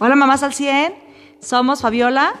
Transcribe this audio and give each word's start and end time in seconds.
Hola 0.00 0.16
mamás 0.16 0.42
al 0.42 0.52
100, 0.52 0.92
somos 1.40 1.80
Fabiola 1.80 2.34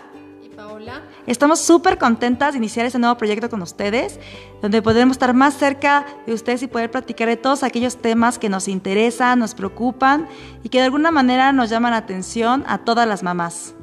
y 0.44 0.48
Paola. 0.48 1.02
Estamos 1.28 1.60
súper 1.60 1.98
contentas 1.98 2.52
de 2.52 2.58
iniciar 2.58 2.84
este 2.84 2.98
nuevo 2.98 3.16
proyecto 3.16 3.48
con 3.48 3.62
ustedes, 3.62 4.18
donde 4.60 4.82
podremos 4.82 5.14
estar 5.14 5.34
más 5.34 5.56
cerca 5.56 6.04
de 6.26 6.34
ustedes 6.34 6.64
y 6.64 6.66
poder 6.66 6.90
platicar 6.90 7.28
de 7.28 7.36
todos 7.36 7.62
aquellos 7.62 7.96
temas 7.96 8.40
que 8.40 8.48
nos 8.48 8.66
interesan, 8.66 9.38
nos 9.38 9.54
preocupan 9.54 10.26
y 10.64 10.68
que 10.68 10.78
de 10.78 10.86
alguna 10.86 11.12
manera 11.12 11.52
nos 11.52 11.70
llaman 11.70 11.92
la 11.92 11.98
atención 11.98 12.64
a 12.66 12.78
todas 12.78 13.06
las 13.06 13.22
mamás. 13.22 13.76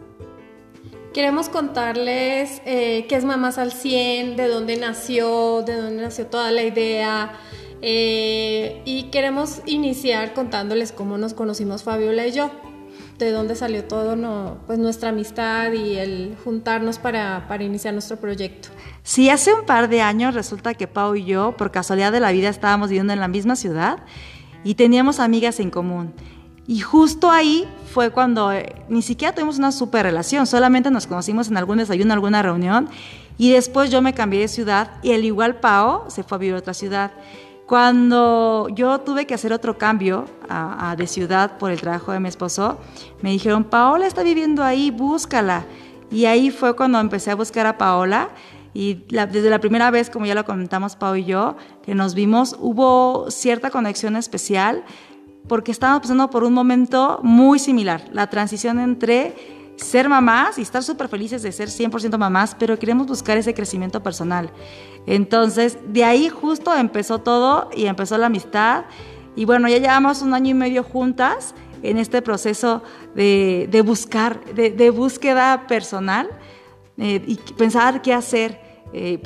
Queremos 1.14 1.48
contarles 1.48 2.62
eh, 2.66 3.06
qué 3.08 3.16
es 3.16 3.24
Mamás 3.24 3.58
al 3.58 3.72
100, 3.72 4.36
de 4.36 4.48
dónde 4.50 4.76
nació, 4.76 5.62
de 5.62 5.78
dónde 5.78 6.04
nació 6.04 6.28
toda 6.28 6.52
la 6.52 6.64
idea. 6.64 7.40
Eh, 7.82 8.82
y 8.84 9.04
queremos 9.12 9.62
iniciar 9.66 10.34
contándoles 10.34 10.92
cómo 10.92 11.18
nos 11.18 11.34
conocimos 11.34 11.84
Fabiola 11.84 12.28
y 12.28 12.32
yo 12.34 12.52
de 13.26 13.32
dónde 13.32 13.56
salió 13.56 13.84
todo 13.84 14.16
no, 14.16 14.58
pues 14.68 14.80
nuestra 14.80 15.10
amistad 15.10 15.72
y 15.72 15.98
el 15.98 16.36
juntarnos 16.44 17.00
para, 17.00 17.48
para, 17.48 17.64
iniciar 17.64 17.94
nuestro 17.94 18.18
proyecto. 18.18 18.70
Sí, 19.04 19.30
hace 19.30 19.54
un 19.54 19.66
par 19.66 19.90
de 19.90 20.02
años 20.02 20.34
resulta 20.34 20.74
que 20.74 20.88
Pau 20.88 21.16
y 21.16 21.26
yo, 21.26 21.56
por 21.58 21.72
casualidad 21.72 22.12
de 22.12 22.20
la 22.20 22.32
vida, 22.32 22.50
estábamos 22.50 22.90
viviendo 22.90 23.14
en 23.14 23.20
la 23.20 23.28
misma 23.28 23.56
ciudad 23.56 24.00
y 24.64 24.76
teníamos 24.76 25.20
amigas 25.20 25.60
en 25.60 25.70
común. 25.70 26.14
Y 26.68 26.80
justo 26.80 27.32
ahí 27.32 27.68
fue 27.92 28.12
cuando 28.12 28.52
eh, 28.54 28.76
ni 28.88 29.02
siquiera 29.02 29.34
tuvimos 29.34 29.58
una 29.58 29.72
super 29.72 30.06
relación, 30.06 30.48
solamente 30.48 30.92
nos 30.92 31.08
conocimos 31.08 31.50
en 31.50 31.58
algún 31.58 31.80
desayuno, 31.80 32.14
alguna 32.14 32.42
reunión, 32.42 32.88
y 33.38 33.52
después 33.52 33.90
yo 33.90 34.02
me 34.02 34.14
cambié 34.14 34.42
de 34.42 34.48
ciudad 34.48 34.92
y 35.02 35.14
al 35.14 35.26
igual 35.26 35.56
Pau 35.56 36.04
se 36.10 36.24
fue 36.24 36.36
a 36.36 36.40
vivir 36.40 36.56
a 36.56 36.60
otra 36.60 36.74
ciudad. 36.74 37.12
Cuando 37.72 38.68
yo 38.76 39.00
tuve 39.00 39.26
que 39.26 39.34
hacer 39.34 39.54
otro 39.54 39.78
cambio 39.78 40.26
a, 40.50 40.94
de 40.98 41.08
ciudad 41.08 41.58
por 41.58 41.72
el 41.72 41.80
trabajo 41.80 42.12
de 42.12 42.20
mi 42.20 42.28
esposo, 42.28 42.78
me 43.22 43.32
dijeron, 43.32 43.64
Paola 43.64 44.08
está 44.08 44.24
viviendo 44.24 44.62
ahí, 44.62 44.92
búscala. 44.92 45.64
Y 46.12 46.26
ahí 46.26 46.52
fue 46.52 46.76
cuando 46.76 47.00
empecé 47.00 47.32
a 47.32 47.36
buscar 47.36 47.66
a 47.68 47.78
Paola. 47.78 48.28
Y 48.74 49.06
desde 49.08 49.50
la 49.50 49.60
primera 49.60 49.90
vez, 49.90 50.10
como 50.10 50.26
ya 50.26 50.36
lo 50.36 50.44
comentamos 50.44 50.98
Pau 50.98 51.16
y 51.16 51.24
yo, 51.24 51.56
que 51.82 51.96
nos 51.96 52.14
vimos, 52.14 52.58
hubo 52.60 53.32
cierta 53.32 53.70
conexión 53.70 54.18
especial 54.18 54.84
porque 55.48 55.72
estábamos 55.72 56.02
pasando 56.02 56.30
por 56.30 56.44
un 56.44 56.54
momento 56.54 57.22
muy 57.24 57.58
similar, 57.58 58.04
la 58.12 58.30
transición 58.30 58.82
entre 58.82 59.61
ser 59.82 60.08
mamás 60.08 60.58
y 60.58 60.62
estar 60.62 60.84
súper 60.84 61.08
felices 61.08 61.42
de 61.42 61.52
ser 61.52 61.70
100% 61.70 62.18
mamás, 62.18 62.56
pero 62.58 62.78
queremos 62.78 63.08
buscar 63.08 63.38
ese 63.38 63.54
crecimiento 63.54 64.02
personal. 64.02 64.50
Entonces, 65.06 65.78
de 65.88 66.04
ahí 66.04 66.30
justo 66.30 66.74
empezó 66.76 67.20
todo 67.20 67.70
y 67.76 67.86
empezó 67.86 68.18
la 68.18 68.28
amistad. 68.28 68.86
Y 69.36 69.46
bueno, 69.46 69.68
ya 69.68 69.78
llevamos 69.78 70.22
un 70.22 70.34
año 70.34 70.52
y 70.52 70.54
medio 70.54 70.84
juntas 70.84 71.56
en 71.84 71.98
este 71.98 72.22
proceso 72.22 72.84
de, 73.16 73.84
buscar, 73.84 74.44
de, 74.54 74.90
búsqueda 74.92 75.66
personal 75.68 76.30
eh, 76.98 77.24
y 77.26 77.36
pensar 77.58 78.02
qué 78.02 78.14
hacer. 78.14 78.61
Eh, 78.94 79.20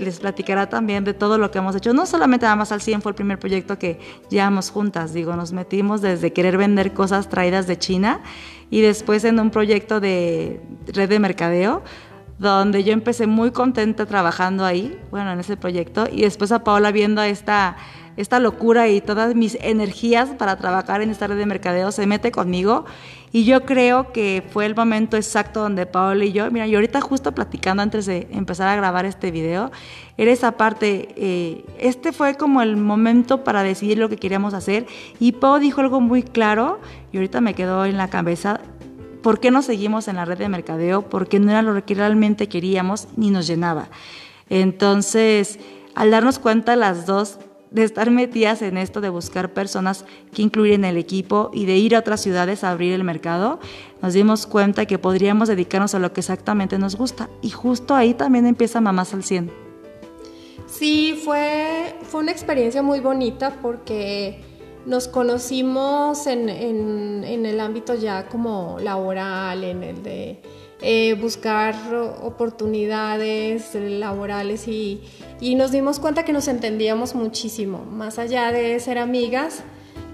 les 0.00 0.20
platicará 0.20 0.68
también 0.68 1.04
de 1.04 1.14
todo 1.14 1.38
lo 1.38 1.50
que 1.50 1.58
hemos 1.58 1.74
hecho. 1.74 1.92
No 1.92 2.06
solamente 2.06 2.46
Mamás 2.46 2.72
al 2.72 2.80
100 2.80 3.02
fue 3.02 3.10
el 3.10 3.16
primer 3.16 3.38
proyecto 3.38 3.78
que 3.78 3.98
llevamos 4.28 4.70
juntas, 4.70 5.12
digo, 5.14 5.34
nos 5.36 5.52
metimos 5.52 6.02
desde 6.02 6.32
querer 6.32 6.56
vender 6.58 6.92
cosas 6.92 7.28
traídas 7.28 7.66
de 7.66 7.78
China 7.78 8.20
y 8.70 8.80
después 8.80 9.24
en 9.24 9.40
un 9.40 9.50
proyecto 9.50 10.00
de 10.00 10.60
red 10.88 11.08
de 11.08 11.18
mercadeo 11.18 11.82
donde 12.38 12.84
yo 12.84 12.92
empecé 12.92 13.26
muy 13.26 13.50
contenta 13.50 14.04
trabajando 14.04 14.64
ahí, 14.64 14.98
bueno, 15.10 15.32
en 15.32 15.40
ese 15.40 15.56
proyecto, 15.56 16.06
y 16.10 16.22
después 16.22 16.52
a 16.52 16.64
Paola 16.64 16.92
viendo 16.92 17.22
esta, 17.22 17.76
esta 18.16 18.38
locura 18.38 18.88
y 18.88 19.00
todas 19.00 19.34
mis 19.34 19.56
energías 19.60 20.30
para 20.30 20.56
trabajar 20.56 21.02
en 21.02 21.10
esta 21.10 21.26
red 21.26 21.36
de 21.36 21.46
mercadeo, 21.46 21.92
se 21.92 22.06
mete 22.06 22.32
conmigo, 22.32 22.84
y 23.32 23.44
yo 23.44 23.64
creo 23.64 24.12
que 24.12 24.42
fue 24.50 24.66
el 24.66 24.74
momento 24.74 25.16
exacto 25.16 25.60
donde 25.60 25.84
Paola 25.86 26.24
y 26.24 26.32
yo, 26.32 26.50
mira, 26.50 26.66
y 26.66 26.74
ahorita 26.74 27.00
justo 27.00 27.32
platicando 27.32 27.82
antes 27.82 28.06
de 28.06 28.28
empezar 28.30 28.68
a 28.68 28.76
grabar 28.76 29.04
este 29.04 29.30
video, 29.30 29.70
era 30.16 30.32
esa 30.32 30.52
parte, 30.52 31.08
eh, 31.16 31.64
este 31.78 32.12
fue 32.12 32.36
como 32.36 32.62
el 32.62 32.76
momento 32.76 33.44
para 33.44 33.62
decidir 33.62 33.98
lo 33.98 34.08
que 34.08 34.16
queríamos 34.16 34.54
hacer, 34.54 34.86
y 35.20 35.32
Pau 35.32 35.58
dijo 35.58 35.80
algo 35.80 36.00
muy 36.00 36.22
claro, 36.22 36.80
y 37.12 37.18
ahorita 37.18 37.40
me 37.40 37.54
quedó 37.54 37.84
en 37.84 37.96
la 37.96 38.08
cabeza, 38.08 38.60
¿Por 39.26 39.40
qué 39.40 39.50
no 39.50 39.60
seguimos 39.60 40.06
en 40.06 40.14
la 40.14 40.24
red 40.24 40.38
de 40.38 40.48
mercadeo? 40.48 41.02
Porque 41.02 41.40
no 41.40 41.50
era 41.50 41.60
lo 41.60 41.84
que 41.84 41.96
realmente 41.96 42.48
queríamos 42.48 43.08
ni 43.16 43.32
nos 43.32 43.48
llenaba. 43.48 43.88
Entonces, 44.48 45.58
al 45.96 46.12
darnos 46.12 46.38
cuenta 46.38 46.76
las 46.76 47.06
dos 47.06 47.40
de 47.70 47.84
estar 47.84 48.10
metidas 48.10 48.62
en 48.62 48.76
esto 48.76 49.00
de 49.00 49.08
buscar 49.08 49.52
personas 49.52 50.04
que 50.32 50.42
incluir 50.42 50.74
en 50.74 50.84
el 50.84 50.96
equipo 50.96 51.50
y 51.52 51.66
de 51.66 51.76
ir 51.76 51.96
a 51.96 51.98
otras 51.98 52.20
ciudades 52.20 52.64
a 52.64 52.70
abrir 52.70 52.92
el 52.92 53.04
mercado, 53.04 53.58
nos 54.02 54.14
dimos 54.14 54.46
cuenta 54.46 54.86
que 54.86 54.98
podríamos 54.98 55.48
dedicarnos 55.48 55.94
a 55.94 55.98
lo 55.98 56.12
que 56.12 56.20
exactamente 56.20 56.78
nos 56.78 56.96
gusta. 56.96 57.28
Y 57.42 57.50
justo 57.50 57.94
ahí 57.94 58.14
también 58.14 58.46
empieza 58.46 58.80
Mamás 58.80 59.14
al 59.14 59.24
100. 59.24 59.50
Sí, 60.66 61.20
fue, 61.24 61.94
fue 62.02 62.20
una 62.20 62.32
experiencia 62.32 62.82
muy 62.82 63.00
bonita 63.00 63.58
porque 63.62 64.42
nos 64.86 65.08
conocimos 65.08 66.26
en, 66.28 66.48
el 66.48 67.60
ámbito 67.60 67.94
ya 67.94 68.28
como 68.28 68.78
laboral, 68.80 69.64
en 69.64 69.82
el 69.82 70.02
de 70.02 70.40
eh, 70.80 71.14
buscar 71.14 71.74
oportunidades 72.22 73.74
laborales 73.74 74.68
y, 74.68 75.02
nos 75.56 75.72
dimos 75.72 75.98
cuenta 75.98 76.24
que 76.24 76.32
nos 76.32 76.48
entendíamos 76.48 77.14
muchísimo, 77.14 77.84
más 77.84 78.18
allá 78.18 78.52
de 78.52 78.78
ser 78.78 78.98
amigas, 78.98 79.62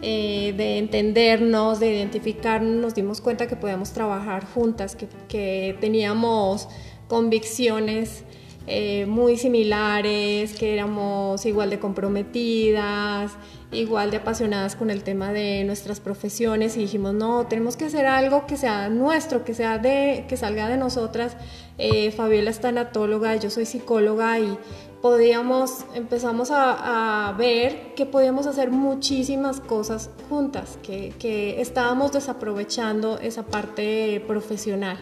eh, 0.00 0.54
de 0.56 0.78
entendernos, 0.78 1.78
de 1.78 1.94
identificarnos, 1.94 2.80
nos 2.80 2.94
dimos 2.94 3.20
cuenta 3.20 3.46
que 3.46 3.56
podíamos 3.56 3.92
trabajar 3.92 4.46
juntas, 4.46 4.96
que, 4.96 5.76
teníamos 5.80 6.68
convicciones. 7.08 8.24
Eh, 8.66 9.06
muy 9.06 9.36
similares, 9.36 10.54
que 10.54 10.72
éramos 10.74 11.44
igual 11.46 11.68
de 11.68 11.80
comprometidas, 11.80 13.32
igual 13.72 14.10
de 14.12 14.18
apasionadas 14.18 14.76
con 14.76 14.90
el 14.90 15.02
tema 15.02 15.32
de 15.32 15.64
nuestras 15.64 15.98
profesiones 15.98 16.76
y 16.76 16.80
dijimos, 16.80 17.14
no, 17.14 17.46
tenemos 17.46 17.76
que 17.76 17.86
hacer 17.86 18.06
algo 18.06 18.46
que 18.46 18.56
sea 18.56 18.88
nuestro, 18.88 19.44
que, 19.44 19.54
sea 19.54 19.78
de, 19.78 20.26
que 20.28 20.36
salga 20.36 20.68
de 20.68 20.76
nosotras. 20.76 21.36
Eh, 21.78 22.12
Fabiola 22.12 22.50
es 22.50 22.60
tanatóloga, 22.60 23.34
yo 23.36 23.50
soy 23.50 23.66
psicóloga 23.66 24.38
y 24.38 24.56
podíamos, 25.00 25.84
empezamos 25.94 26.50
a, 26.52 27.34
ver 27.36 27.94
que 27.96 28.06
podíamos 28.06 28.46
hacer 28.46 28.70
muchísimas 28.70 29.58
cosas 29.58 30.10
juntas, 30.28 30.78
que, 30.82 31.12
que 31.18 31.60
estábamos 31.60 32.12
desaprovechando 32.12 33.18
esa 33.18 33.44
parte 33.44 34.22
profesional. 34.28 34.98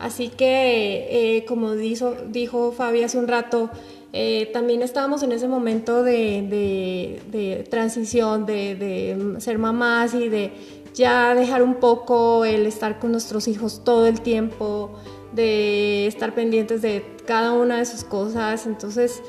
Así 0.00 0.30
que, 0.30 1.36
eh, 1.36 1.44
como 1.44 1.74
dijo, 1.74 2.72
Fabi 2.72 3.02
hace 3.02 3.18
un 3.18 3.28
rato, 3.28 3.68
eh, 4.14 4.48
también 4.50 4.80
estábamos 4.80 5.22
en 5.22 5.32
ese 5.32 5.46
momento 5.46 6.02
de, 6.02 7.66
transición, 7.68 8.46
de, 8.46 9.36
ser 9.40 9.58
mamás 9.58 10.14
y 10.14 10.30
de 10.30 10.52
ya 10.94 11.34
dejar 11.34 11.62
un 11.62 11.74
poco 11.74 12.46
el 12.46 12.64
estar 12.66 12.98
con 12.98 13.12
nuestros 13.12 13.46
hijos 13.46 13.82
todo 13.84 14.06
el 14.06 14.22
tiempo, 14.22 14.90
de 15.34 16.06
estar 16.06 16.34
pendientes 16.34 16.80
de 16.80 17.04
cada 17.26 17.52
una 17.52 17.76
de 17.76 17.84
sus 17.84 18.02
cosas. 18.02 18.66
Entonces, 18.66 19.22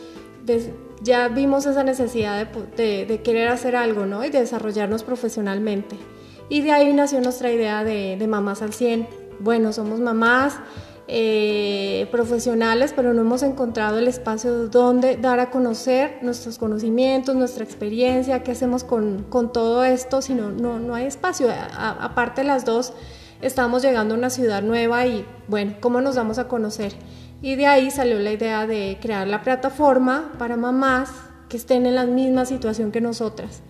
ya 1.01 1.27
vimos 1.27 1.65
esa 1.65 1.83
necesidad 1.83 2.47
de, 2.47 3.21
querer 3.25 3.49
hacer 3.49 3.75
algo, 3.75 4.05
¿no? 4.05 4.23
Y 4.23 4.29
de 4.29 4.39
desarrollarnos 4.39 5.03
profesionalmente. 5.03 5.97
Y 6.47 6.61
de 6.61 6.71
ahí 6.71 6.93
nació 6.93 7.19
nuestra 7.19 7.51
idea 7.51 7.83
de, 7.83 8.15
de 8.17 8.27
mamás 8.27 8.61
al 8.61 8.71
100. 8.71 9.20
Bueno, 9.41 9.73
somos 9.73 9.99
mamás, 9.99 10.59
eh, 11.07 12.07
profesionales, 12.11 12.93
pero 12.95 13.13
no 13.13 13.21
hemos 13.21 13.43
encontrado 13.43 13.97
el 13.97 14.07
espacio 14.07 14.69
donde 14.69 15.17
dar 15.17 15.39
a 15.39 15.49
conocer 15.49 16.19
nuestros 16.21 16.57
conocimientos, 16.57 17.35
nuestra 17.35 17.63
experiencia, 17.63 18.43
qué 18.43 18.51
hacemos 18.51 18.83
con, 18.83 19.23
con 19.23 19.51
todo 19.51 19.83
esto, 19.83 20.21
si 20.21 20.35
no, 20.35 20.51
no, 20.51 20.95
hay 20.95 21.07
espacio. 21.07 21.47
aparte 21.77 22.43
las 22.43 22.63
dos, 22.63 22.93
estamos 23.41 23.81
llegando 23.81 24.13
a 24.13 24.17
una 24.17 24.29
ciudad 24.29 24.61
nueva 24.61 25.05
y 25.05 25.25
bueno, 25.47 25.73
¿cómo 25.81 25.99
nos 25.99 26.15
damos 26.15 26.37
a 26.37 26.47
conocer? 26.47 26.93
Y 27.41 27.55
de 27.55 27.65
ahí 27.65 27.91
salió 27.91 28.19
la 28.19 28.31
idea 28.31 28.67
de 28.67 28.97
crear 29.01 29.27
la 29.27 29.41
plataforma 29.41 30.31
para 30.37 30.55
mamás 30.55 31.11
que 31.49 31.57
estén 31.57 31.85
en 31.87 31.95
la 31.95 32.05
misma 32.05 32.45
situación 32.45 32.91
que 32.91 33.01
nosotras. 33.01 33.63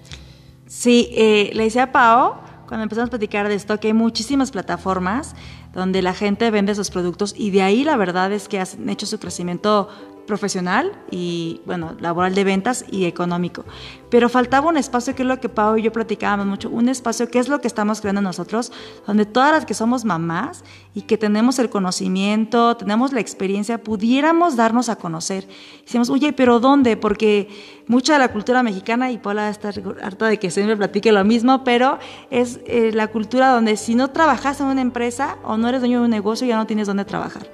Sí, 0.68 1.10
eh, 1.14 1.50
le 1.54 1.64
decía 1.64 1.84
a 1.84 1.92
Pao, 1.92 2.40
cuando 2.68 2.84
empezamos 2.84 3.08
a 3.08 3.10
platicar 3.10 3.50
de 3.50 3.56
esto, 3.56 3.78
que 3.80 3.88
hay 3.88 3.94
muchísimas 3.94 4.52
plataformas 4.52 5.36
donde 5.74 6.02
la 6.02 6.14
gente 6.14 6.52
vende 6.52 6.76
sus 6.76 6.90
productos 6.90 7.34
y 7.38 7.52
de 7.52 7.62
ahí 7.62 7.84
la 7.84 7.98
verdad 7.98 8.32
es 8.32 8.48
que 8.48 8.60
han 8.60 8.90
hecho 8.90 9.06
su 9.06 9.20
crecimiento 9.20 9.88
profesional 10.26 10.92
y, 11.10 11.62
bueno, 11.66 11.96
laboral 12.00 12.36
de 12.36 12.44
ventas 12.44 12.86
y 12.90 13.06
económico. 13.06 13.66
Pero 14.10 14.30
faltaba 14.30 14.68
un 14.68 14.78
espacio 14.78 15.16
que 15.16 15.24
es 15.24 15.28
lo 15.28 15.40
que 15.40 15.50
Pau 15.50 15.78
y 15.78 15.84
yo 15.84 15.92
platicábamos 15.92 16.46
mucho, 16.46 16.70
un 16.70 16.90
espacio 16.90 17.30
que 17.30 17.40
es 17.40 17.48
lo 17.48 17.62
que 17.62 17.68
estamos 17.68 18.02
creando 18.02 18.22
nosotros, 18.22 18.72
donde 19.08 19.26
todas 19.26 19.52
las 19.52 19.66
que 19.66 19.74
somos 19.74 20.06
mamás 20.06 20.64
y 20.94 21.04
que 21.04 21.18
tenemos 21.18 21.60
el 21.60 21.70
conocimiento, 21.70 22.76
tenemos 22.78 23.14
la 23.14 23.22
experiencia, 23.22 23.82
pudiéramos 23.82 24.56
darnos 24.56 24.90
a 24.90 24.98
conocer. 24.98 25.48
Decimos, 25.84 26.10
oye, 26.10 26.34
pero 26.34 26.60
¿dónde? 26.60 26.98
Porque 26.98 27.48
mucha 27.88 28.14
de 28.14 28.20
la 28.20 28.32
cultura 28.32 28.64
mexicana, 28.64 29.12
y 29.12 29.18
Paula 29.18 29.50
está 29.50 29.72
harta 30.02 30.28
de 30.28 30.40
que 30.40 30.52
siempre 30.52 30.78
platique 30.78 31.12
lo 31.12 31.24
mismo, 31.24 31.64
pero 31.64 32.00
es 32.30 32.60
eh, 32.66 32.92
la 32.94 33.08
cultura 33.08 33.50
donde 33.50 33.78
si 33.78 33.96
no 33.96 34.10
trabajas 34.10 34.62
en 34.62 34.68
una 34.68 34.82
empresa 34.82 35.38
o 35.44 35.58
no 35.58 35.70
eres 35.70 35.82
dueño 35.82 36.00
de 36.00 36.06
un 36.06 36.12
negocio, 36.12 36.48
ya 36.48 36.58
no 36.58 36.68
tienes 36.68 36.88
dónde 36.88 37.06
trabajar. 37.06 37.48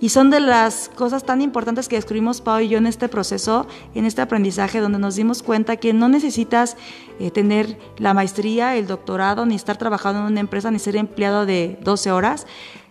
Y 0.00 0.10
son 0.10 0.30
de 0.30 0.38
las 0.38 0.90
cosas 0.94 1.24
tan 1.24 1.40
importantes 1.42 1.88
que 1.88 1.96
descubrimos 1.96 2.40
Pau 2.40 2.60
y 2.60 2.68
yo 2.68 2.78
en 2.78 2.86
este 2.86 3.08
proceso, 3.08 3.66
en 3.94 4.04
este 4.04 4.22
aprendizaje, 4.22 4.78
donde 4.80 4.98
nos 4.98 5.16
dimos 5.16 5.42
cuenta 5.42 5.76
que 5.76 5.92
no 5.92 6.08
necesitas 6.08 6.76
eh, 7.18 7.32
tener 7.32 7.76
la 7.98 8.14
maestría, 8.14 8.76
el 8.76 8.86
doctorado, 8.86 9.44
ni 9.44 9.56
estar 9.56 9.76
trabajando 9.76 10.20
en 10.20 10.26
una 10.26 10.40
empresa, 10.40 10.70
ni 10.70 10.78
ser 10.78 10.94
empleado 10.94 11.46
de 11.46 11.78
12 11.82 12.12
horas, 12.12 12.46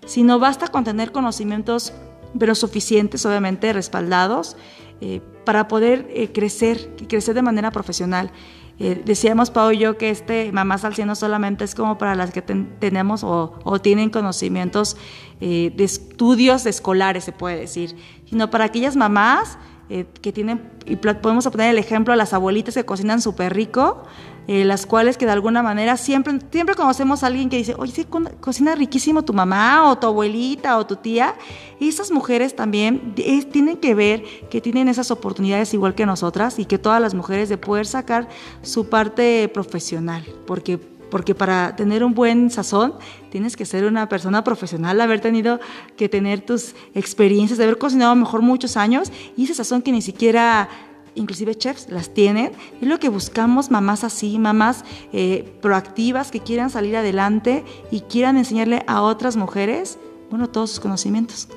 sino 0.05 0.37
basta 0.39 0.67
con 0.67 0.83
tener 0.83 1.13
conocimientos, 1.13 1.93
pero 2.37 2.55
suficientes, 2.55 3.25
obviamente, 3.25 3.71
respaldados, 3.71 4.57
eh, 4.99 5.21
para 5.45 5.69
poder 5.69 6.07
eh, 6.09 6.31
crecer, 6.33 6.93
crecer 7.07 7.35
de 7.35 7.41
manera 7.41 7.71
profesional. 7.71 8.31
Eh, 8.79 9.01
decíamos 9.05 9.49
Pau 9.49 9.71
y 9.71 9.79
yo 9.79 9.97
que 9.97 10.11
este 10.11 10.51
Mamás 10.51 10.85
al 10.85 10.93
solamente 11.15 11.63
es 11.63 11.73
como 11.73 11.97
para 11.97 12.13
las 12.13 12.31
que 12.31 12.43
tenemos 12.43 13.23
o, 13.23 13.79
tienen 13.81 14.11
conocimientos 14.11 14.97
eh, 15.39 15.71
de 15.75 15.83
estudios 15.83 16.65
escolares, 16.65 17.23
se 17.23 17.31
puede 17.31 17.57
decir, 17.59 17.95
sino 18.27 18.49
para 18.49 18.65
aquellas 18.65 18.95
mamás 18.95 19.57
eh, 19.89 20.05
que 20.21 20.33
tienen, 20.33 20.69
y 20.85 20.95
podemos 20.95 21.47
poner 21.47 21.69
el 21.69 21.77
ejemplo 21.77 22.15
las 22.15 22.33
abuelitas 22.33 22.73
que 22.73 22.85
cocinan 22.85 23.21
súper 23.21 23.53
rico, 23.53 24.03
eh, 24.47 24.65
las 24.65 24.85
cuales 24.85 25.17
que 25.17 25.25
de 25.25 25.33
alguna 25.33 25.61
manera 25.61 25.95
siempre, 25.95 26.39
siempre 26.51 26.73
conocemos 26.73 27.21
a 27.21 27.27
alguien 27.27 27.49
que 27.49 27.57
dice, 27.57 27.75
oye, 27.77 28.07
cocina 28.39 28.75
riquísimo 28.75 29.23
tu 29.23 29.33
mamá 29.33 29.91
o 29.91 29.97
tu 29.97 30.07
abuelita 30.07 30.77
o 30.77 30.87
tu 30.87 30.95
tía. 30.95 31.35
Y 31.79 31.89
esas 31.89 32.11
mujeres 32.11 32.55
también 32.55 33.13
tienen 33.13 33.77
que 33.77 33.93
ver 33.93 34.23
que 34.49 34.61
tienen 34.61 34.87
esas 34.87 35.11
oportunidades 35.11 35.73
igual 35.73 35.95
que 35.95 36.05
nosotras 36.05 36.59
y 36.59 36.65
que 36.65 36.79
todas 36.79 37.01
las 37.01 37.13
mujeres 37.13 37.49
de 37.49 37.57
poder 37.57 37.85
sacar 37.85 38.29
su 38.61 38.89
parte 38.89 39.49
profesional, 39.53 40.25
porque 40.45 40.79
porque 41.09 41.35
para 41.35 41.75
tener 41.75 42.03
un 42.03 42.13
buen 42.13 42.49
sazón 42.49 42.95
tienes 43.29 43.55
que 43.55 43.65
ser 43.65 43.85
una 43.85 44.09
persona 44.09 44.43
profesional, 44.43 44.99
haber 45.01 45.21
tenido 45.21 45.59
que 45.95 46.09
tener 46.09 46.41
tus 46.41 46.75
experiencias, 46.93 47.57
de 47.57 47.65
haber 47.65 47.77
cocinado 47.77 48.15
mejor 48.15 48.41
muchos 48.41 48.77
años 48.77 49.11
y 49.35 49.45
ese 49.45 49.53
sazón 49.53 49.81
que 49.81 49.91
ni 49.91 50.01
siquiera 50.01 50.69
inclusive 51.17 51.55
chefs 51.55 51.89
las 51.89 52.13
tienen. 52.13 52.51
Es 52.81 52.87
lo 52.87 52.99
que 52.99 53.09
buscamos, 53.09 53.71
mamás 53.71 54.03
así, 54.03 54.39
mamás 54.39 54.85
eh, 55.11 55.57
proactivas 55.61 56.31
que 56.31 56.39
quieran 56.39 56.69
salir 56.69 56.95
adelante 56.95 57.65
y 57.91 58.01
quieran 58.01 58.37
enseñarle 58.37 58.83
a 58.87 59.01
otras 59.01 59.35
mujeres, 59.35 59.97
bueno, 60.29 60.49
todos 60.49 60.71
sus 60.71 60.79
conocimientos. 60.79 61.47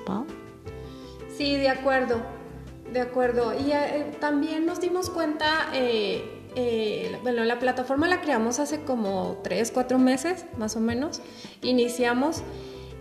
Sí, 1.37 1.57
de 1.57 1.69
acuerdo, 1.69 2.21
de 2.93 3.01
acuerdo. 3.01 3.53
Y 3.55 3.73
eh, 3.73 4.17
también 4.21 4.67
nos 4.67 4.81
dimos 4.81 5.11
cuenta, 5.11 5.69
eh, 5.75 6.40
bueno, 7.23 7.45
la 7.45 7.59
plataforma 7.59 8.09
la 8.09 8.21
creamos 8.21 8.59
hace 8.59 8.83
como 8.83 9.41
tres, 9.43 9.71
cuatro 9.71 9.99
meses, 9.99 10.47
más 10.59 10.77
o 10.77 10.81
menos. 10.81 11.21
Iniciamos. 11.63 12.43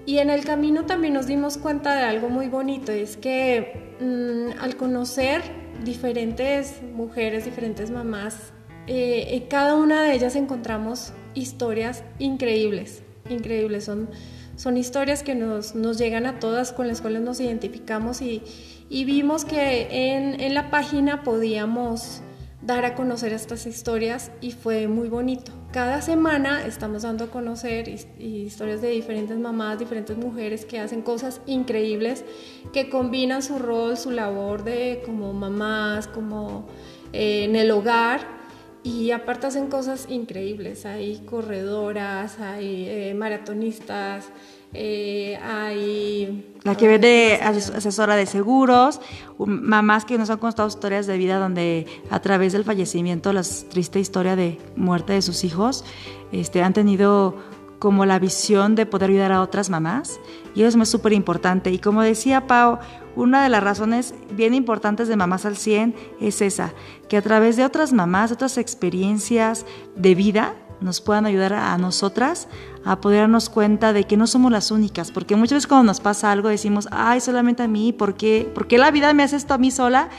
Y 0.06 0.18
en 0.18 0.30
el 0.30 0.44
camino 0.44 0.86
también 0.86 1.14
nos 1.14 1.28
dimos 1.28 1.58
cuenta 1.58 1.96
de 1.96 2.04
algo 2.04 2.30
muy 2.30 2.48
bonito, 2.48 2.92
es 2.92 3.16
que 3.16 3.96
mm, 4.00 4.60
al 4.60 4.76
conocer 4.76 5.42
diferentes 5.84 6.82
mujeres, 6.82 7.46
diferentes 7.46 7.92
mamás, 7.92 8.54
eh, 8.88 9.36
en 9.36 9.48
cada 9.48 9.76
una 9.76 10.02
de 10.02 10.14
ellas 10.16 10.36
encontramos 10.36 11.14
historias 11.36 12.04
increíbles, 12.18 13.04
increíbles. 13.30 13.86
Son, 13.86 14.10
son 14.56 14.78
historias 14.78 15.22
que 15.22 15.36
nos, 15.36 15.76
nos 15.76 16.00
llegan 16.00 16.26
a 16.26 16.40
todas, 16.40 16.72
con 16.72 16.88
las 16.88 17.02
cuales 17.02 17.22
nos 17.22 17.40
identificamos 17.40 18.22
y, 18.22 18.42
y 18.90 19.06
vimos 19.06 19.46
que 19.46 20.16
en, 20.16 20.42
en 20.42 20.54
la 20.56 20.72
página 20.72 21.24
podíamos 21.24 22.24
dar 22.62 22.84
a 22.86 22.96
conocer 22.96 23.32
estas 23.32 23.66
historias 23.66 24.32
y 24.42 24.52
fue 24.52 24.88
muy 24.88 25.08
bonito. 25.08 25.52
Cada 25.72 26.02
semana 26.02 26.66
estamos 26.66 27.04
dando 27.04 27.26
a 27.26 27.28
conocer 27.28 27.88
historias 27.88 28.82
de 28.82 28.90
diferentes 28.90 29.38
mamás, 29.38 29.80
diferentes 29.80 30.18
mujeres 30.18 30.66
que 30.66 30.80
hacen 30.80 31.02
cosas 31.02 31.42
increíbles, 31.46 32.26
que 32.74 32.90
combinan 32.90 33.42
su 33.42 33.60
rol, 33.60 33.98
su 33.98 34.12
labor 34.12 34.64
de 34.64 35.02
como 35.06 35.32
mamás, 35.34 36.08
como 36.08 36.66
eh, 37.14 37.46
en 37.46 37.56
el 37.56 37.72
hogar 37.72 38.40
y 38.84 39.12
aparte 39.12 39.48
hacen 39.48 39.68
cosas 39.68 40.08
increíbles. 40.10 40.86
Hay 40.86 41.20
corredoras, 41.26 42.40
hay 42.40 42.86
eh, 42.88 43.14
maratonistas, 43.14 44.30
eh, 44.74 45.38
hay... 45.44 46.56
La 46.64 46.76
que 46.76 46.88
vende 46.88 47.40
asesora 47.42 48.16
de 48.16 48.26
seguros, 48.26 49.00
mamás 49.38 50.06
que 50.06 50.18
nos 50.18 50.30
han 50.30 50.40
contado 50.40 50.68
historias 50.68 51.08
de 51.08 51.18
vida 51.18 51.40
donde 51.40 51.88
a 52.10 52.20
través 52.20 52.54
del 52.54 52.66
fallecimiento, 52.66 53.32
la 53.34 53.44
triste 53.70 54.00
historia 54.00 54.36
de 54.36 54.58
muerte 54.76 55.14
de 55.14 55.22
sus 55.22 55.44
hijos, 55.44 55.86
este, 56.32 56.62
han 56.62 56.74
tenido 56.74 57.36
como 57.80 58.06
la 58.06 58.20
visión 58.20 58.76
de 58.76 58.86
poder 58.86 59.10
ayudar 59.10 59.32
a 59.32 59.42
otras 59.42 59.70
mamás 59.70 60.20
y 60.54 60.64
eso 60.64 60.82
es 60.82 60.90
súper 60.90 61.14
importante. 61.14 61.72
Y 61.72 61.80
como 61.80 62.02
decía 62.02 62.46
Pau, 62.46 62.80
una 63.16 63.42
de 63.42 63.50
las 63.50 63.64
razones 63.64 64.14
bien 64.32 64.54
importantes 64.54 65.08
de 65.08 65.16
Mamás 65.16 65.46
al 65.46 65.58
100 65.58 65.96
es 66.20 66.42
esa, 66.42 66.74
que 67.08 67.18
a 67.18 67.22
través 67.22 67.56
de 67.56 67.66
otras 67.66 67.94
mamás, 67.94 68.32
otras 68.32 68.58
experiencias 68.58 69.66
de 69.96 70.16
vida, 70.16 70.56
nos 70.82 71.02
puedan 71.02 71.26
ayudar 71.26 71.54
a 71.54 71.78
nosotras 71.78 72.48
a 72.86 73.02
poder 73.02 73.22
darnos 73.22 73.50
cuenta 73.50 73.94
de 73.94 74.06
que 74.06 74.18
no 74.18 74.28
somos 74.28 74.52
las 74.52 74.72
únicas, 74.72 75.12
porque 75.12 75.36
muchas 75.36 75.58
veces 75.58 75.68
cuando 75.68 75.86
nos 75.86 76.00
pasa 76.00 76.32
algo 76.32 76.50
decimos, 76.50 76.88
ay, 76.92 77.22
solamente 77.22 77.64
a 77.64 77.68
mí, 77.68 77.94
¿por 77.94 78.16
qué, 78.16 78.50
¿por 78.54 78.68
qué 78.68 78.78
la 78.78 78.92
vida 78.92 79.14
me 79.14 79.24
hace 79.24 79.36
esto 79.36 79.54
a 79.54 79.58
mí 79.58 79.72
sola? 79.72 80.10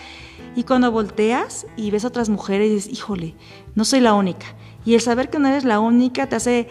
Y 0.56 0.64
cuando 0.64 0.90
volteas 0.90 1.66
y 1.76 1.90
ves 1.90 2.04
a 2.04 2.08
otras 2.08 2.28
mujeres 2.28 2.70
dices, 2.70 2.92
híjole, 2.92 3.34
no 3.74 3.84
soy 3.84 4.00
la 4.00 4.14
única. 4.14 4.46
Y 4.84 4.94
el 4.94 5.00
saber 5.00 5.30
que 5.30 5.38
no 5.38 5.48
eres 5.48 5.64
la 5.64 5.80
única 5.80 6.28
te 6.28 6.36
hace 6.36 6.68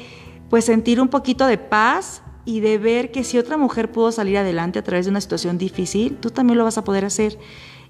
pues 0.49 0.65
sentir 0.65 0.99
un 0.99 1.07
poquito 1.07 1.45
de 1.45 1.57
paz 1.57 2.21
y 2.45 2.59
de 2.59 2.77
ver 2.77 3.11
que 3.11 3.23
si 3.23 3.37
otra 3.37 3.57
mujer 3.57 3.91
pudo 3.91 4.11
salir 4.11 4.37
adelante 4.37 4.79
a 4.79 4.83
través 4.83 5.05
de 5.05 5.11
una 5.11 5.21
situación 5.21 5.57
difícil, 5.57 6.17
tú 6.17 6.31
también 6.31 6.57
lo 6.57 6.63
vas 6.63 6.77
a 6.77 6.83
poder 6.83 7.05
hacer. 7.05 7.37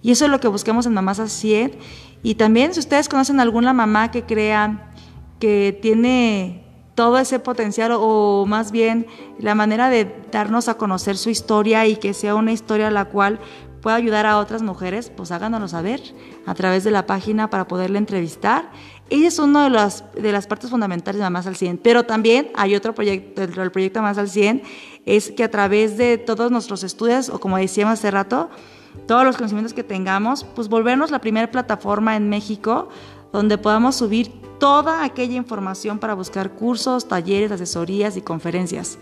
Y 0.01 0.11
eso 0.11 0.25
es 0.25 0.31
lo 0.31 0.39
que 0.39 0.47
buscamos 0.47 0.85
en 0.85 0.93
Mamás 0.93 1.19
Así. 1.19 1.71
Y 2.23 2.35
también 2.35 2.73
si 2.73 2.79
ustedes 2.79 3.09
conocen 3.09 3.39
alguna 3.39 3.73
mamá 3.73 4.11
que 4.11 4.23
crea 4.23 4.88
que 5.39 5.77
tiene 5.81 6.63
todo 6.95 7.17
ese 7.17 7.39
potencial 7.39 7.91
o 7.95 8.45
más 8.45 8.71
bien 8.71 9.07
la 9.39 9.55
manera 9.55 9.89
de 9.89 10.13
darnos 10.31 10.67
a 10.67 10.75
conocer 10.75 11.17
su 11.17 11.29
historia 11.29 11.87
y 11.87 11.95
que 11.95 12.13
sea 12.13 12.35
una 12.35 12.51
historia 12.51 12.91
la 12.91 13.05
cual 13.05 13.39
pueda 13.81 13.95
ayudar 13.95 14.25
a 14.25 14.37
otras 14.37 14.61
mujeres, 14.61 15.09
pues 15.09 15.31
háganoslo 15.31 15.67
saber 15.67 16.01
a 16.45 16.53
través 16.53 16.83
de 16.83 16.91
la 16.91 17.05
página 17.05 17.49
para 17.49 17.67
poderle 17.67 17.97
entrevistar. 17.97 18.69
Ella 19.09 19.27
es 19.29 19.39
una 19.39 19.63
de 19.63 19.69
las, 19.69 20.03
de 20.13 20.31
las 20.31 20.45
partes 20.45 20.69
fundamentales 20.69 21.21
de 21.21 21.29
Más 21.29 21.47
al 21.47 21.55
100, 21.55 21.77
pero 21.77 22.03
también 22.03 22.51
hay 22.55 22.75
otro 22.75 22.93
proyecto 22.93 23.41
dentro 23.41 23.61
del 23.61 23.71
proyecto 23.71 24.01
Más 24.01 24.17
al 24.17 24.29
100, 24.29 24.61
es 25.05 25.31
que 25.31 25.43
a 25.43 25.51
través 25.51 25.97
de 25.97 26.17
todos 26.17 26.51
nuestros 26.51 26.83
estudios, 26.83 27.29
o 27.29 27.39
como 27.39 27.57
decíamos 27.57 27.93
hace 27.93 28.11
rato, 28.11 28.49
todos 29.07 29.23
los 29.23 29.37
conocimientos 29.37 29.73
que 29.73 29.83
tengamos, 29.83 30.43
pues 30.55 30.67
volvernos 30.67 31.11
la 31.11 31.19
primera 31.19 31.49
plataforma 31.49 32.15
en 32.15 32.29
México 32.29 32.89
donde 33.31 33.57
podamos 33.57 33.95
subir 33.95 34.31
toda 34.59 35.03
aquella 35.03 35.35
información 35.35 35.99
para 35.99 36.13
buscar 36.13 36.51
cursos, 36.51 37.07
talleres, 37.07 37.51
asesorías 37.51 38.17
y 38.17 38.21
conferencias. 38.21 38.97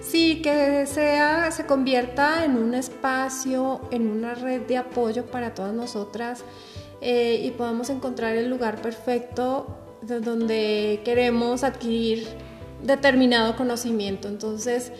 Sí, 0.00 0.42
que 0.42 0.86
sea, 0.86 1.50
se 1.50 1.64
convierta 1.64 2.44
en 2.44 2.58
un 2.58 2.74
espacio, 2.74 3.80
en 3.90 4.10
una 4.10 4.34
red 4.34 4.62
de 4.62 4.76
apoyo 4.76 5.26
para 5.26 5.54
todas 5.54 5.72
nosotras 5.72 6.44
eh, 7.00 7.40
y 7.42 7.50
podamos 7.52 7.88
encontrar 7.88 8.36
el 8.36 8.50
lugar 8.50 8.82
perfecto 8.82 9.98
de 10.02 10.20
donde 10.20 11.00
queremos 11.04 11.64
adquirir 11.64 12.28
determinado 12.82 13.56
conocimiento. 13.56 14.28
Entonces, 14.28 14.92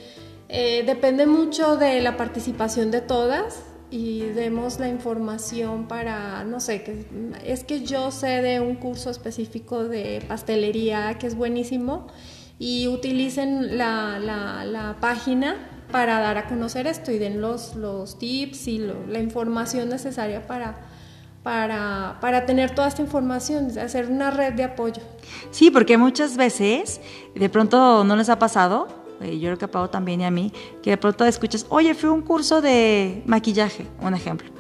eh, 0.49 0.85
depende 0.87 1.27
mucho 1.27 1.77
de 1.77 2.01
la 2.01 2.17
participación 2.17 2.91
de 2.91 3.01
todas, 3.01 3.61
y 3.91 4.21
demos 4.21 4.79
la 4.81 4.89
información 4.89 5.87
para, 5.87 6.45
no 6.45 6.61
sé, 6.61 6.83
que, 6.83 7.05
es 7.45 7.65
que 7.65 7.85
yo 7.85 8.11
sé 8.11 8.43
de 8.43 8.61
un 8.61 8.77
curso 8.77 9.11
específico 9.11 9.85
de 9.85 10.23
pastelería 10.27 11.17
que 11.19 11.27
es 11.27 11.37
buenísimo 11.37 12.07
y 12.59 12.89
utilicen 12.89 13.79
la, 13.79 14.19
la, 14.19 14.97
página 15.01 15.57
para 15.91 16.21
dar 16.21 16.39
a 16.39 16.47
conocer 16.47 16.87
esto 16.87 17.13
y 17.13 17.19
den 17.19 17.41
los, 17.41 17.77
los 17.77 18.19
tips 18.19 18.69
y 18.69 18.79
la 18.79 19.19
información 19.21 19.89
necesaria 19.89 20.47
para, 20.47 20.77
para, 21.43 22.19
para, 22.21 22.47
tener 22.47 22.75
toda 22.75 22.89
esta 22.89 23.03
información, 23.03 23.79
hacer 23.79 24.11
una 24.11 24.31
red 24.31 24.55
de 24.55 24.65
apoyo. 24.65 25.03
Sí, 25.51 25.71
porque 25.71 25.99
muchas 25.99 26.37
veces, 26.37 27.01
de 27.35 27.49
pronto 27.49 28.03
no 28.05 28.17
les 28.17 28.29
ha 28.29 28.39
pasado, 28.39 29.04
eh, 29.25 29.39
yo 29.39 29.49
creo 29.49 29.59
que 29.59 29.79
a 29.79 29.89
también 29.89 30.21
y 30.21 30.25
a 30.25 30.31
mí, 30.31 30.53
que 30.83 30.91
de 30.91 30.97
pronto 30.97 31.25
escuchas, 31.25 31.67
oye, 31.71 31.95
fue 31.95 32.11
un 32.11 32.23
curso 32.23 32.61
de 32.61 33.23
maquillaje, 33.27 33.87
un 34.01 34.15
ejemplo. 34.15 34.51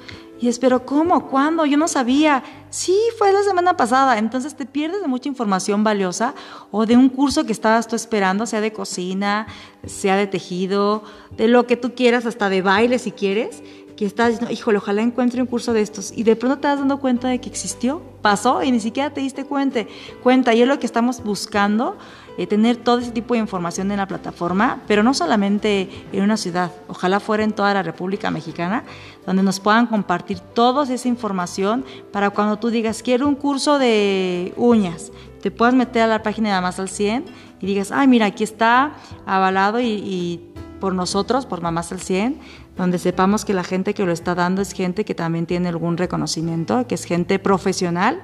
Y 0.40 0.46
Y 0.46 0.48
espero, 0.48 0.84
¿cómo? 0.84 1.28
¿Cuándo? 1.28 1.64
Yo 1.64 1.76
no 1.76 1.88
sabía. 1.88 2.42
Sí, 2.68 2.98
fue 3.18 3.32
la 3.32 3.42
semana 3.42 3.76
pasada. 3.76 4.18
Entonces 4.18 4.54
te 4.56 4.66
pierdes 4.66 5.00
de 5.00 5.08
mucha 5.08 5.28
información 5.28 5.84
valiosa 5.84 6.34
o 6.70 6.86
de 6.86 6.96
un 6.96 7.08
curso 7.08 7.46
que 7.46 7.52
estabas 7.52 7.86
tú 7.86 7.96
esperando, 7.96 8.44
sea 8.44 8.60
de 8.60 8.72
cocina, 8.72 9.46
sea 9.86 10.16
de 10.16 10.26
tejido, 10.26 11.02
de 11.30 11.48
lo 11.48 11.66
que 11.66 11.76
tú 11.76 11.94
quieras, 11.94 12.26
hasta 12.26 12.48
de 12.48 12.62
baile 12.62 12.98
si 12.98 13.12
quieres 13.12 13.62
que 13.96 14.06
estás 14.06 14.30
diciendo, 14.30 14.52
híjole, 14.52 14.78
ojalá 14.78 15.02
encuentre 15.02 15.40
un 15.40 15.46
curso 15.46 15.72
de 15.72 15.80
estos. 15.80 16.12
Y 16.16 16.24
de 16.24 16.36
pronto 16.36 16.58
te 16.58 16.68
das 16.68 16.78
dando 16.78 16.98
cuenta 16.98 17.28
de 17.28 17.40
que 17.40 17.48
existió, 17.48 18.02
pasó 18.22 18.62
y 18.62 18.72
ni 18.72 18.80
siquiera 18.80 19.10
te 19.10 19.20
diste 19.20 19.44
cuenta. 19.44 19.84
cuenta. 20.22 20.54
Y 20.54 20.62
es 20.62 20.68
lo 20.68 20.78
que 20.78 20.86
estamos 20.86 21.22
buscando, 21.22 21.96
eh, 22.36 22.46
tener 22.46 22.76
todo 22.76 22.98
ese 22.98 23.12
tipo 23.12 23.34
de 23.34 23.40
información 23.40 23.90
en 23.92 23.98
la 23.98 24.08
plataforma, 24.08 24.82
pero 24.88 25.02
no 25.04 25.14
solamente 25.14 25.88
en 26.12 26.22
una 26.22 26.36
ciudad, 26.36 26.72
ojalá 26.88 27.20
fuera 27.20 27.44
en 27.44 27.52
toda 27.52 27.72
la 27.74 27.82
República 27.82 28.30
Mexicana, 28.30 28.84
donde 29.24 29.44
nos 29.44 29.60
puedan 29.60 29.86
compartir 29.86 30.40
toda 30.40 30.92
esa 30.92 31.06
información 31.06 31.84
para 32.12 32.30
cuando 32.30 32.58
tú 32.58 32.70
digas, 32.70 33.02
quiero 33.02 33.28
un 33.28 33.36
curso 33.36 33.78
de 33.78 34.52
uñas, 34.56 35.12
te 35.42 35.52
puedas 35.52 35.74
meter 35.74 36.02
a 36.02 36.06
la 36.08 36.22
página 36.22 36.54
de 36.54 36.60
Más 36.60 36.80
al 36.80 36.88
100 36.88 37.26
y 37.60 37.66
digas, 37.66 37.92
ay, 37.92 38.08
mira, 38.08 38.26
aquí 38.26 38.42
está 38.42 38.94
avalado 39.26 39.78
y, 39.78 39.86
y 39.86 40.54
por 40.84 40.94
nosotros, 40.94 41.46
por 41.46 41.62
Mamás 41.62 41.92
al 41.92 42.00
100, 42.00 42.38
donde 42.76 42.98
sepamos 42.98 43.44
que 43.44 43.54
la 43.54 43.64
gente 43.64 43.94
que 43.94 44.04
lo 44.04 44.12
está 44.12 44.34
dando 44.34 44.62
es 44.62 44.72
gente 44.72 45.04
que 45.04 45.14
también 45.14 45.46
tiene 45.46 45.68
algún 45.68 45.96
reconocimiento, 45.96 46.86
que 46.86 46.96
es 46.96 47.04
gente 47.04 47.38
profesional, 47.38 48.22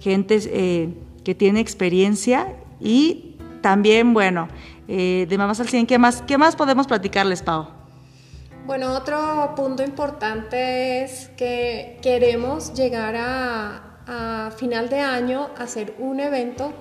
gente 0.00 0.38
eh, 0.46 0.94
que 1.24 1.34
tiene 1.34 1.60
experiencia 1.60 2.54
y 2.80 3.36
también, 3.60 4.12
bueno, 4.14 4.48
eh, 4.88 5.26
de 5.28 5.38
Mamás 5.38 5.60
al 5.60 5.68
100, 5.68 5.86
¿qué 5.86 5.98
más, 5.98 6.22
¿qué 6.22 6.38
más 6.38 6.56
podemos 6.56 6.86
platicarles, 6.86 7.42
Pau? 7.42 7.68
Bueno, 8.66 8.92
otro 8.94 9.52
punto 9.54 9.84
importante 9.84 11.04
es 11.04 11.28
que 11.36 11.98
queremos 12.02 12.74
llegar 12.74 13.14
a, 13.16 13.98
a 14.06 14.50
final 14.50 14.88
de 14.88 15.00
año 15.00 15.48
a 15.56 15.62
hacer 15.62 15.94
un 15.98 16.18
evento 16.18 16.72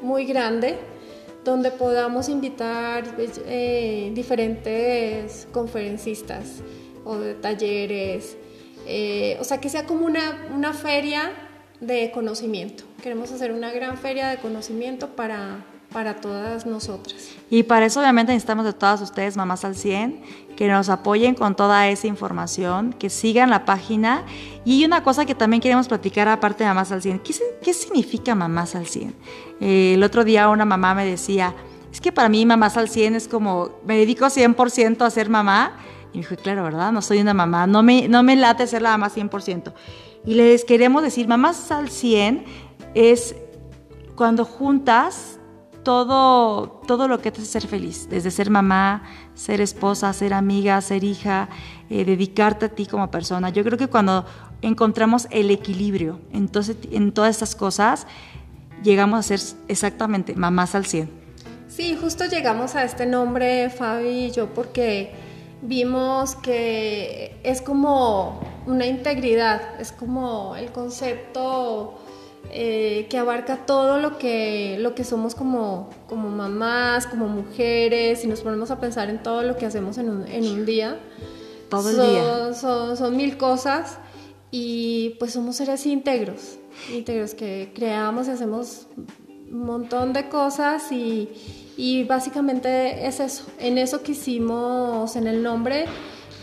muy 0.00 0.24
grande 0.24 0.78
donde 1.46 1.70
podamos 1.70 2.28
invitar 2.28 3.04
eh, 3.18 4.10
diferentes 4.14 5.46
conferencistas 5.52 6.60
o 7.04 7.18
talleres, 7.40 8.36
eh, 8.86 9.38
o 9.40 9.44
sea, 9.44 9.60
que 9.60 9.70
sea 9.70 9.86
como 9.86 10.04
una, 10.04 10.48
una 10.54 10.74
feria 10.74 11.32
de 11.80 12.10
conocimiento. 12.10 12.84
Queremos 13.02 13.30
hacer 13.30 13.52
una 13.52 13.70
gran 13.72 13.96
feria 13.96 14.28
de 14.28 14.38
conocimiento 14.38 15.14
para, 15.14 15.64
para 15.92 16.16
todas 16.16 16.66
nosotras. 16.66 17.30
Y 17.50 17.62
para 17.62 17.86
eso 17.86 18.00
obviamente 18.00 18.32
necesitamos 18.32 18.64
de 18.64 18.72
todas 18.72 19.00
ustedes, 19.00 19.36
mamás 19.36 19.64
al 19.64 19.76
100, 19.76 20.22
que 20.56 20.68
nos 20.68 20.88
apoyen 20.88 21.34
con 21.34 21.54
toda 21.54 21.88
esa 21.88 22.06
información, 22.06 22.92
que 22.92 23.10
sigan 23.10 23.50
la 23.50 23.64
página. 23.64 24.24
Y 24.64 24.84
una 24.84 25.02
cosa 25.02 25.24
que 25.24 25.34
también 25.34 25.60
queremos 25.60 25.88
platicar 25.88 26.28
aparte 26.28 26.64
de 26.64 26.68
mamás 26.68 26.92
al 26.92 27.02
100, 27.02 27.20
¿qué, 27.20 27.34
qué 27.62 27.72
significa 27.72 28.34
mamás 28.34 28.74
al 28.74 28.86
100? 28.86 29.14
Eh, 29.60 29.94
el 29.94 30.02
otro 30.02 30.24
día 30.24 30.48
una 30.48 30.64
mamá 30.64 30.94
me 30.94 31.04
decía, 31.06 31.54
es 31.92 32.00
que 32.00 32.12
para 32.12 32.28
mí 32.28 32.44
mamás 32.44 32.76
al 32.76 32.88
100 32.88 33.14
es 33.14 33.28
como, 33.28 33.70
me 33.86 33.96
dedico 33.96 34.26
100% 34.26 35.02
a 35.02 35.10
ser 35.10 35.30
mamá. 35.30 35.78
Y 36.12 36.18
me 36.18 36.22
dijo, 36.22 36.36
claro, 36.36 36.64
¿verdad? 36.64 36.92
No 36.92 37.02
soy 37.02 37.20
una 37.20 37.34
mamá, 37.34 37.66
no 37.66 37.82
me, 37.82 38.08
no 38.08 38.22
me 38.22 38.36
late 38.36 38.66
ser 38.66 38.82
la 38.82 38.90
mamá 38.90 39.10
100%. 39.10 39.72
Y 40.24 40.34
les 40.34 40.64
queremos 40.64 41.02
decir, 41.02 41.28
mamás 41.28 41.70
al 41.70 41.88
100 41.88 42.44
es 42.94 43.36
cuando 44.16 44.44
juntas 44.44 45.35
todo, 45.86 46.82
todo 46.84 47.06
lo 47.06 47.20
que 47.20 47.30
te 47.30 47.40
hace 47.40 47.60
ser 47.60 47.68
feliz, 47.68 48.08
desde 48.10 48.32
ser 48.32 48.50
mamá, 48.50 49.04
ser 49.36 49.60
esposa, 49.60 50.12
ser 50.12 50.34
amiga, 50.34 50.80
ser 50.80 51.04
hija, 51.04 51.48
eh, 51.88 52.04
dedicarte 52.04 52.66
a 52.66 52.68
ti 52.70 52.86
como 52.86 53.08
persona. 53.08 53.50
Yo 53.50 53.62
creo 53.62 53.78
que 53.78 53.86
cuando 53.86 54.26
encontramos 54.62 55.28
el 55.30 55.48
equilibrio 55.52 56.18
entonces, 56.32 56.76
en 56.90 57.12
todas 57.12 57.30
estas 57.30 57.54
cosas, 57.54 58.08
llegamos 58.82 59.20
a 59.20 59.22
ser 59.22 59.40
exactamente 59.68 60.34
mamás 60.34 60.74
al 60.74 60.86
100. 60.86 61.08
Sí, 61.68 61.96
justo 62.00 62.24
llegamos 62.24 62.74
a 62.74 62.82
este 62.82 63.06
nombre, 63.06 63.70
Fabi 63.70 64.24
y 64.24 64.30
yo, 64.32 64.52
porque 64.54 65.12
vimos 65.62 66.34
que 66.34 67.38
es 67.44 67.62
como 67.62 68.40
una 68.66 68.86
integridad, 68.86 69.80
es 69.80 69.92
como 69.92 70.56
el 70.56 70.72
concepto 70.72 72.00
eh, 72.50 73.06
que 73.10 73.18
abarca 73.18 73.66
todo 73.66 73.98
lo 73.98 74.18
que, 74.18 74.76
lo 74.78 74.94
que 74.94 75.04
somos 75.04 75.34
como, 75.34 75.90
como 76.08 76.28
mamás, 76.30 77.06
como 77.06 77.28
mujeres, 77.28 78.24
y 78.24 78.26
nos 78.26 78.40
ponemos 78.40 78.70
a 78.70 78.80
pensar 78.80 79.10
en 79.10 79.22
todo 79.22 79.42
lo 79.42 79.56
que 79.56 79.66
hacemos 79.66 79.98
en 79.98 80.08
un, 80.08 80.26
en 80.26 80.46
un 80.46 80.66
día. 80.66 80.98
Todo 81.68 81.90
el 81.90 81.96
día. 81.96 82.54
Son, 82.54 82.96
son, 82.96 83.16
mil 83.16 83.36
cosas 83.36 83.98
y 84.50 85.16
pues 85.18 85.32
somos 85.32 85.56
seres 85.56 85.84
íntegros, 85.84 86.58
íntegros 86.92 87.34
que 87.34 87.72
creamos 87.74 88.28
y 88.28 88.30
hacemos 88.30 88.86
un 89.50 89.66
montón 89.66 90.12
de 90.12 90.28
cosas 90.28 90.90
y, 90.92 91.28
y 91.76 92.04
básicamente 92.04 93.06
es 93.06 93.20
eso. 93.20 93.44
En 93.58 93.78
eso 93.78 94.02
quisimos, 94.02 95.16
en 95.16 95.26
el 95.26 95.42
nombre, 95.42 95.86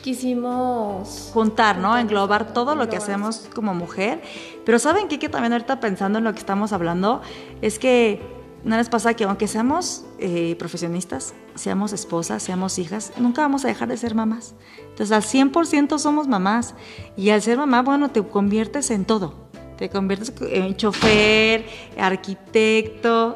quisimos 0.04 1.32
juntar, 1.34 1.78
¿no? 1.78 1.98
Englobar 1.98 2.52
todo 2.52 2.76
lo 2.76 2.90
que 2.90 2.98
hacemos 2.98 3.48
como 3.56 3.74
mujer. 3.74 4.22
Pero 4.66 4.78
¿saben 4.78 5.08
qué? 5.08 5.18
Que 5.18 5.30
también 5.30 5.54
ahorita 5.54 5.80
pensando 5.80 6.20
en 6.20 6.26
lo 6.26 6.34
que 6.34 6.40
estamos 6.40 6.74
hablando, 6.74 7.22
es 7.62 7.80
que 7.80 8.22
no 8.66 8.76
les 8.76 8.90
pasa 8.90 9.14
que 9.14 9.24
aunque 9.24 9.48
seamos 9.48 10.06
eh, 10.20 10.58
profesionistas, 10.60 11.34
seamos 11.56 11.94
esposas, 11.94 12.44
seamos 12.44 12.80
hijas, 12.80 13.14
nunca 13.18 13.44
vamos 13.44 13.64
a 13.64 13.70
dejar 13.70 13.88
de 13.88 13.96
ser 13.96 14.14
mamás. 14.14 14.56
Entonces 14.90 15.12
al 15.14 15.24
100% 15.24 15.98
somos 15.98 16.28
mamás. 16.28 16.76
Y 17.16 17.30
al 17.30 17.42
ser 17.42 17.58
mamá, 17.58 17.82
bueno, 17.82 18.12
te 18.12 18.22
conviertes 18.24 18.92
en 18.92 19.06
todo. 19.06 19.34
Te 19.78 19.90
conviertes 19.90 20.34
en 20.42 20.76
chofer, 20.76 21.66
arquitecto, 21.98 23.36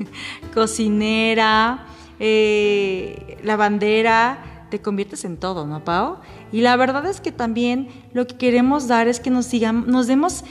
cocinera, 0.54 1.86
eh, 2.18 3.36
lavandera 3.44 4.55
te 4.70 4.80
conviertes 4.80 5.24
en 5.24 5.36
todo, 5.36 5.66
¿no, 5.66 5.84
Pau? 5.84 6.18
Y 6.52 6.60
la 6.60 6.76
verdad 6.76 7.06
es 7.06 7.20
que 7.20 7.32
también 7.32 7.88
lo 8.12 8.26
que 8.26 8.36
queremos 8.36 8.88
dar 8.88 9.08
es 9.08 9.20
que 9.20 9.30
nos, 9.30 9.46
sigan, 9.46 9.86
nos 9.86 10.06
demos 10.06 10.44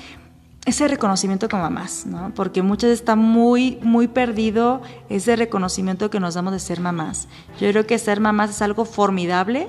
ese 0.65 0.87
reconocimiento 0.87 1.47
como 1.47 1.63
mamás, 1.63 2.05
¿no? 2.05 2.33
Porque 2.33 2.63
muchas 2.63 2.89
está 2.89 3.15
muy, 3.15 3.77
muy 3.83 4.07
perdido 4.07 4.81
ese 5.09 5.35
reconocimiento 5.35 6.09
que 6.09 6.19
nos 6.19 6.33
damos 6.33 6.53
de 6.53 6.59
ser 6.59 6.79
mamás. 6.79 7.27
Yo 7.59 7.69
creo 7.69 7.85
que 7.85 7.99
ser 7.99 8.19
mamás 8.19 8.49
es 8.49 8.61
algo 8.61 8.85
formidable, 8.85 9.67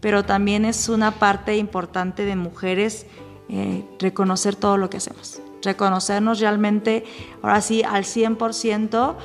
pero 0.00 0.24
también 0.24 0.64
es 0.64 0.88
una 0.88 1.12
parte 1.12 1.56
importante 1.58 2.24
de 2.24 2.34
mujeres 2.36 3.06
eh, 3.50 3.84
reconocer 3.98 4.56
todo 4.56 4.76
lo 4.78 4.88
que 4.88 4.98
hacemos, 4.98 5.40
reconocernos 5.62 6.40
realmente, 6.40 7.04
ahora 7.42 7.60
sí, 7.60 7.82
al 7.82 8.04
100% 8.04 9.16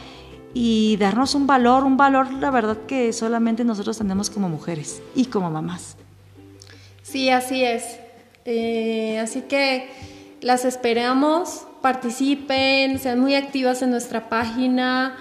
y 0.53 0.97
darnos 0.97 1.35
un 1.35 1.47
valor, 1.47 1.83
un 1.83 1.97
valor, 1.97 2.31
la 2.33 2.51
verdad 2.51 2.77
que 2.87 3.11
solamente 3.13 3.63
nosotros 3.63 3.97
tenemos 3.97 4.29
como 4.29 4.49
mujeres 4.49 5.01
y 5.15 5.25
como 5.25 5.49
mamás. 5.49 5.97
Sí, 7.01 7.29
así 7.29 7.63
es. 7.63 7.99
Eh, 8.45 9.19
así 9.19 9.41
que 9.41 9.89
las 10.41 10.65
esperamos, 10.65 11.65
participen, 11.81 12.99
sean 12.99 13.19
muy 13.19 13.35
activas 13.35 13.81
en 13.81 13.91
nuestra 13.91 14.29
página 14.29 15.15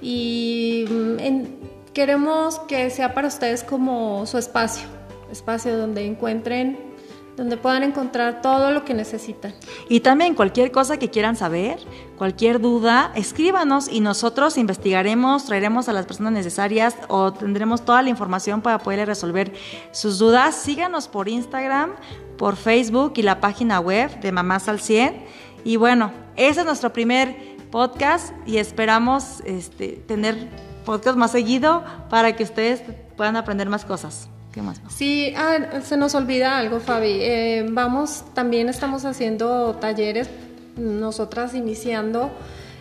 y 0.00 0.84
mm, 0.90 1.92
queremos 1.92 2.58
que 2.60 2.90
sea 2.90 3.14
para 3.14 3.28
ustedes 3.28 3.62
como 3.62 4.26
su 4.26 4.38
espacio, 4.38 4.88
espacio 5.30 5.76
donde 5.76 6.06
encuentren 6.06 6.91
donde 7.36 7.56
puedan 7.56 7.82
encontrar 7.82 8.42
todo 8.42 8.70
lo 8.70 8.84
que 8.84 8.94
necesitan. 8.94 9.54
Y 9.88 10.00
también 10.00 10.34
cualquier 10.34 10.70
cosa 10.70 10.98
que 10.98 11.10
quieran 11.10 11.36
saber, 11.36 11.78
cualquier 12.18 12.60
duda, 12.60 13.10
escríbanos 13.14 13.88
y 13.88 14.00
nosotros 14.00 14.58
investigaremos, 14.58 15.46
traeremos 15.46 15.88
a 15.88 15.92
las 15.92 16.06
personas 16.06 16.32
necesarias 16.32 16.96
o 17.08 17.32
tendremos 17.32 17.84
toda 17.84 18.02
la 18.02 18.10
información 18.10 18.60
para 18.60 18.78
poder 18.78 19.06
resolver 19.06 19.52
sus 19.92 20.18
dudas. 20.18 20.54
Síganos 20.54 21.08
por 21.08 21.28
Instagram, 21.28 21.92
por 22.36 22.56
Facebook 22.56 23.14
y 23.16 23.22
la 23.22 23.40
página 23.40 23.80
web 23.80 24.20
de 24.20 24.32
Mamás 24.32 24.68
al 24.68 24.80
100. 24.80 25.24
Y 25.64 25.76
bueno, 25.76 26.12
ese 26.36 26.60
es 26.60 26.66
nuestro 26.66 26.92
primer 26.92 27.56
podcast 27.70 28.34
y 28.46 28.58
esperamos 28.58 29.40
este, 29.46 30.02
tener 30.06 30.48
podcast 30.84 31.16
más 31.16 31.32
seguido 31.32 31.84
para 32.10 32.36
que 32.36 32.42
ustedes 32.42 32.82
puedan 33.16 33.36
aprender 33.36 33.68
más 33.68 33.84
cosas. 33.84 34.28
¿Qué 34.52 34.60
más? 34.60 34.80
Sí, 34.90 35.32
ah, 35.36 35.80
se 35.82 35.96
nos 35.96 36.14
olvida 36.14 36.58
algo, 36.58 36.78
Fabi. 36.78 37.18
Eh, 37.20 37.66
vamos, 37.70 38.24
también 38.34 38.68
estamos 38.68 39.04
haciendo 39.06 39.76
talleres, 39.76 40.28
nosotras 40.76 41.54
iniciando, 41.54 42.30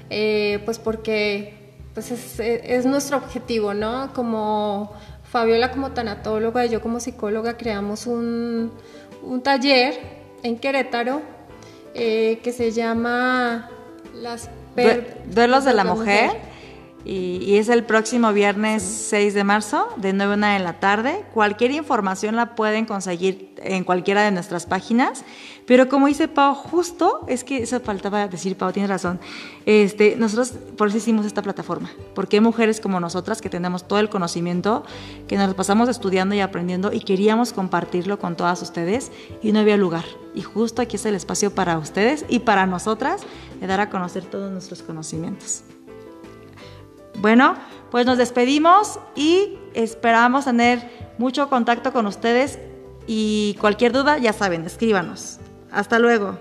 eh, 0.10 0.62
pues 0.66 0.80
porque 0.80 1.62
pues 1.94 2.40
es, 2.40 2.86
nuestro 2.86 3.18
objetivo, 3.18 3.74
¿no? 3.74 4.12
Como 4.14 4.92
Fabiola 5.24 5.72
como 5.72 5.92
tanatóloga 5.92 6.66
y 6.66 6.70
yo 6.70 6.82
como 6.82 7.00
psicóloga 7.00 7.56
creamos 7.56 8.06
un, 8.06 8.72
taller 9.44 9.98
en 10.44 10.58
Querétaro 10.58 11.22
eh, 11.94 12.40
que 12.44 12.52
se 12.52 12.72
llama 12.72 13.70
Las 14.14 14.50
Duelos 14.76 15.66
de 15.66 15.74
la, 15.74 15.84
mujer 15.84 16.51
y, 17.04 17.56
es 17.56 17.70
el 17.70 17.84
próximo 17.84 18.32
viernes 18.34 18.84
6 18.84 19.34
de 19.34 19.44
marzo, 19.44 19.88
de 19.98 20.14
9 20.14 20.34
a 20.34 20.38
1 20.38 20.48
de 20.48 20.60
la 20.60 20.80
tarde. 20.80 21.26
Cualquier 21.34 21.72
información 21.72 22.36
la 22.36 22.56
pueden 22.56 22.86
conseguir 22.86 23.54
en 23.58 23.84
cualquiera 23.84 24.24
de 24.24 24.32
nuestras 24.32 24.66
páginas. 24.66 25.24
Pero 25.66 25.88
como 25.90 26.08
dice 26.08 26.28
Pau, 26.28 26.54
justo 26.54 27.22
es 27.28 27.44
que 27.44 27.64
eso 27.64 27.80
faltaba 27.80 28.28
decir, 28.28 28.58
Pau, 28.58 28.72
tienes 28.72 28.90
razón. 28.90 29.20
Este, 29.66 30.16
nosotros 30.18 30.54
por 30.78 30.90
eso 30.90 30.98
hicimos 30.98 31.26
esta 31.26 31.42
plataforma, 31.42 31.90
porque 32.14 32.38
hay 32.38 32.42
mujeres 32.42 32.82
como 32.82 33.00
nosotras 33.00 33.42
que 33.42 33.50
tenemos 33.50 33.88
todo 33.88 34.00
el 34.00 34.10
conocimiento, 34.10 34.84
que 35.28 35.38
nos 35.38 35.54
pasamos 35.54 35.90
estudiando 35.90 36.36
y 36.36 36.40
aprendiendo 36.40 36.92
y 36.92 37.02
queríamos 37.02 37.54
compartirlo 37.54 38.20
con 38.20 38.36
todas 38.36 38.62
ustedes 38.62 39.12
y 39.42 39.52
no 39.52 39.60
había 39.60 39.78
lugar. 39.78 40.06
Y 40.34 40.42
justo 40.42 40.82
aquí 40.82 40.96
es 40.96 41.06
el 41.06 41.16
espacio 41.16 41.54
para 41.54 41.78
ustedes 41.78 42.26
y 42.28 42.40
para 42.40 42.66
nosotras 42.66 43.22
de 43.60 43.68
dar 43.68 43.80
a 43.80 43.90
conocer 43.90 44.26
todos 44.26 44.52
nuestros 44.52 44.82
conocimientos. 44.82 45.64
Bueno, 47.18 47.56
pues 47.92 48.06
nos 48.06 48.18
despedimos 48.18 49.00
y 49.16 49.58
esperamos 49.74 50.46
tener 50.46 50.90
mucho 51.18 51.50
contacto 51.50 51.92
con 51.94 52.08
ustedes 52.08 52.60
y 53.08 53.56
cualquier 53.60 53.92
duda, 53.92 54.18
ya 54.18 54.34
saben, 54.34 54.66
escríbanos. 54.66 55.40
Hasta 55.72 56.00
luego. 56.00 56.38